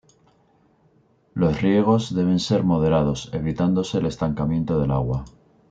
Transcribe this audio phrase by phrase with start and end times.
[1.35, 5.25] Los riegos deben ser moderados, evitándose el estancamiento del agua.